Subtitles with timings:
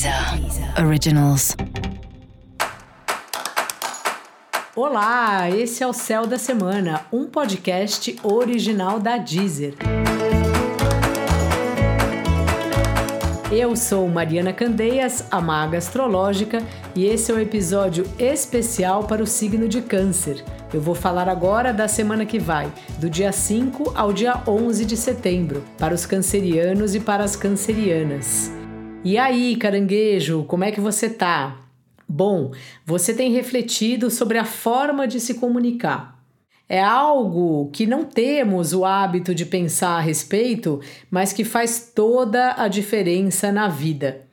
[0.00, 1.54] Deezer Originals.
[4.74, 9.74] Olá, esse é o Céu da Semana, um podcast original da Deezer.
[13.52, 16.62] Eu sou Mariana Candeias, a maga astrológica,
[16.96, 20.42] e esse é um episódio especial para o signo de Câncer.
[20.72, 24.96] Eu vou falar agora da semana que vai, do dia 5 ao dia 11 de
[24.96, 28.59] setembro, para os cancerianos e para as cancerianas.
[29.02, 31.56] E aí, caranguejo, como é que você tá?
[32.06, 32.52] Bom,
[32.84, 36.22] você tem refletido sobre a forma de se comunicar.
[36.68, 40.80] É algo que não temos o hábito de pensar a respeito,
[41.10, 44.28] mas que faz toda a diferença na vida.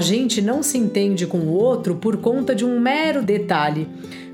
[0.00, 3.86] A gente não se entende com o outro por conta de um mero detalhe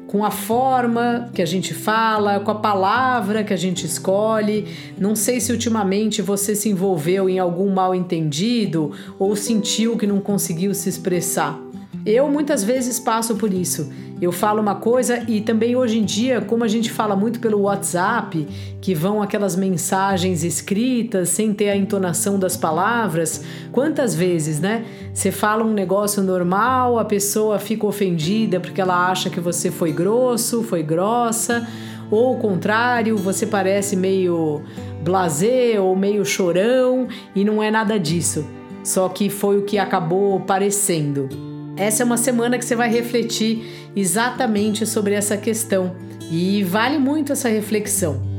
[0.06, 4.68] com a forma que a gente fala, com a palavra que a gente escolhe.
[4.96, 10.20] Não sei se ultimamente você se envolveu em algum mal entendido ou sentiu que não
[10.20, 11.60] conseguiu se expressar.
[12.06, 13.90] Eu muitas vezes passo por isso.
[14.20, 17.60] Eu falo uma coisa e também hoje em dia, como a gente fala muito pelo
[17.60, 18.48] WhatsApp,
[18.80, 24.86] que vão aquelas mensagens escritas sem ter a entonação das palavras, quantas vezes, né?
[25.12, 29.92] Você fala um negócio normal, a pessoa fica ofendida porque ela acha que você foi
[29.92, 31.68] grosso, foi grossa,
[32.10, 34.62] ou o contrário, você parece meio
[35.04, 38.46] blasé ou meio chorão e não é nada disso.
[38.82, 41.45] Só que foi o que acabou parecendo.
[41.76, 45.94] Essa é uma semana que você vai refletir exatamente sobre essa questão
[46.30, 48.35] e vale muito essa reflexão.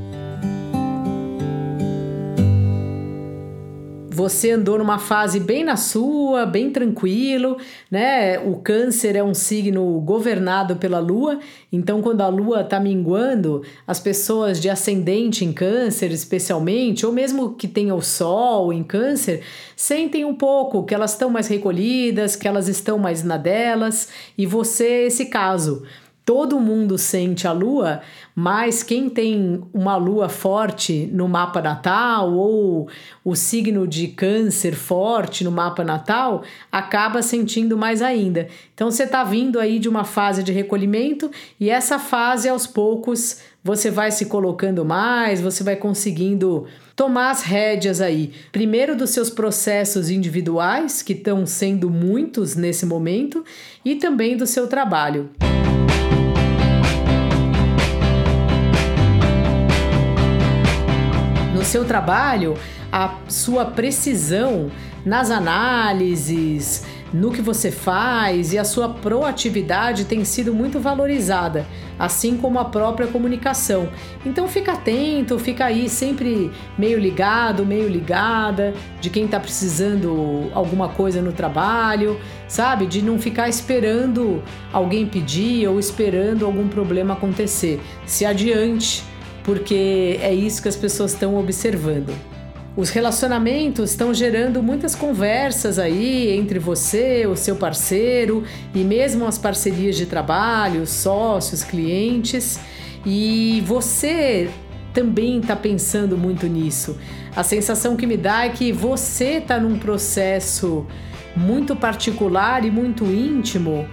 [4.18, 7.56] Você andou numa fase bem na sua, bem tranquilo,
[7.92, 8.40] né?
[8.40, 11.38] O câncer é um signo governado pela lua,
[11.72, 17.54] então quando a lua tá minguando, as pessoas de ascendente em câncer, especialmente, ou mesmo
[17.54, 19.44] que tenha o sol em câncer,
[19.76, 24.48] sentem um pouco que elas estão mais recolhidas, que elas estão mais na delas, e
[24.48, 25.84] você esse caso
[26.28, 28.02] todo mundo sente a lua,
[28.36, 32.90] mas quem tem uma lua forte no mapa natal ou
[33.24, 38.50] o signo de câncer forte no mapa natal acaba sentindo mais ainda.
[38.74, 43.40] Então você está vindo aí de uma fase de recolhimento e essa fase aos poucos
[43.64, 49.30] você vai se colocando mais, você vai conseguindo tomar as rédeas aí, primeiro dos seus
[49.30, 53.46] processos individuais, que estão sendo muitos nesse momento,
[53.86, 55.30] e também do seu trabalho.
[61.68, 62.56] Seu trabalho,
[62.92, 64.72] a sua precisão
[65.06, 71.66] nas análises, no que você faz e a sua proatividade tem sido muito valorizada,
[71.98, 73.90] assim como a própria comunicação.
[74.26, 80.90] Então fica atento, fica aí sempre meio ligado, meio ligada de quem está precisando alguma
[80.90, 82.86] coisa no trabalho, sabe?
[82.86, 87.80] De não ficar esperando alguém pedir ou esperando algum problema acontecer.
[88.06, 89.04] Se adiante
[89.48, 92.14] porque é isso que as pessoas estão observando.
[92.76, 98.44] Os relacionamentos estão gerando muitas conversas aí entre você, o seu parceiro
[98.76, 102.60] e mesmo as parcerias de trabalho, sócios, clientes.
[103.06, 104.50] E você
[104.94, 106.98] também está pensando muito nisso.
[107.34, 110.86] A sensação que me dá é que você está num processo
[111.38, 113.88] muito particular e muito íntimo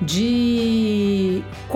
[0.00, 1.19] de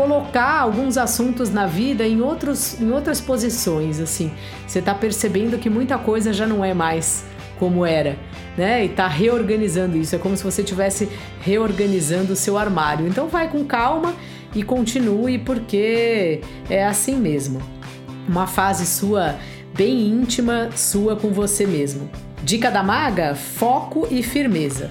[0.05, 4.31] colocar alguns assuntos na vida em, outros, em outras posições, assim.
[4.67, 7.25] Você está percebendo que muita coisa já não é mais
[7.59, 8.19] como era,
[8.57, 8.85] né?
[8.85, 10.15] E está reorganizando isso.
[10.15, 11.09] É como se você estivesse
[11.41, 13.07] reorganizando o seu armário.
[13.07, 14.15] Então vai com calma
[14.55, 17.63] e continue, porque é assim mesmo.
[18.29, 19.37] Uma fase sua
[19.75, 22.11] bem íntima, sua com você mesmo.
[22.43, 24.91] Dica da maga: foco e firmeza.